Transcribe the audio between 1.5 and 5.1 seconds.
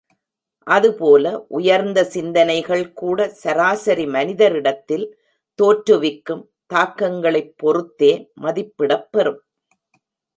உயர்ந்த சிந்தனைகள் கூட சராசரி மனிதரிடத்தில்